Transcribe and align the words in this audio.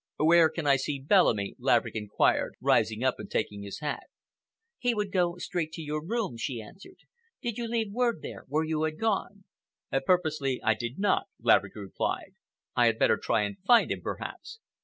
"Where 0.17 0.49
can 0.49 0.65
I 0.65 0.77
see 0.77 0.97
Bellamy?" 0.97 1.53
Laverick 1.59 1.93
Inquired, 1.95 2.55
rising 2.59 3.03
and 3.03 3.29
taking 3.29 3.61
up 3.61 3.65
his 3.65 3.79
hat. 3.81 4.05
"He 4.79 4.95
would 4.95 5.11
go 5.11 5.37
straight 5.37 5.71
to 5.73 5.83
your 5.83 6.03
rooms," 6.03 6.41
she 6.41 6.59
answered. 6.59 6.97
"Did 7.39 7.59
you 7.59 7.67
leave 7.67 7.91
word 7.93 8.23
there 8.23 8.45
where 8.47 8.63
you 8.63 8.81
had 8.81 8.97
gone?" 8.97 9.43
"Purposely 10.07 10.59
I 10.63 10.73
did 10.73 10.97
not," 10.97 11.27
Laverick 11.39 11.75
replied. 11.75 12.33
"I 12.75 12.87
had 12.87 12.97
better 12.97 13.17
try 13.17 13.43
and 13.43 13.59
find 13.63 13.91
him, 13.91 14.01
perhaps." 14.01 14.59